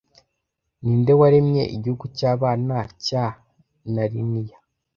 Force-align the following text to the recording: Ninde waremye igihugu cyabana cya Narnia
Ninde 0.81 1.13
waremye 1.19 1.63
igihugu 1.75 2.05
cyabana 2.17 2.77
cya 3.05 3.25
Narnia 3.93 4.57